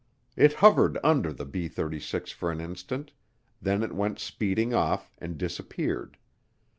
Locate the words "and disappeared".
5.19-6.17